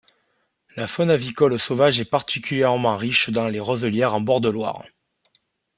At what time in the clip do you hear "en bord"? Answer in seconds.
4.15-4.41